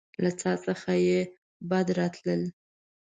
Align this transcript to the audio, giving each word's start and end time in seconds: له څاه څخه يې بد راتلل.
له 0.23 0.31
څاه 0.39 0.57
څخه 0.65 0.91
يې 1.07 1.19
بد 1.69 1.87
راتلل. 1.99 2.41